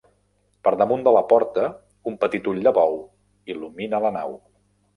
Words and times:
Per 0.67 0.71
damunt 0.81 1.03
de 1.07 1.13
la 1.15 1.21
porta 1.33 1.67
un 2.13 2.17
petit 2.25 2.49
ull 2.55 2.63
de 2.69 2.75
bou 2.81 2.99
il·lumina 3.55 4.05
la 4.09 4.15
nau. 4.21 4.39